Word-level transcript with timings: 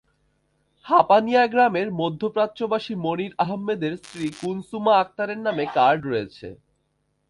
হাঁপানিয়া 0.85 1.43
গ্রামের 1.47 1.87
মধ্যপ্রাচ্যপ্রবাসী 1.91 2.93
মনির 2.95 3.31
আহাম্মদের 3.37 3.93
স্ত্রী 3.97 4.25
কুনসুমা 4.41 4.93
আকতারের 5.03 5.39
নামে 5.39 5.65
কার্ড 5.75 6.01
রয়েছে। 6.05 6.47